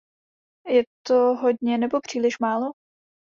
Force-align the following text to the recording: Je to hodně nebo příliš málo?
Je 0.67 0.83
to 1.07 1.15
hodně 1.35 1.77
nebo 1.77 2.01
příliš 2.01 2.39
málo? 2.39 2.71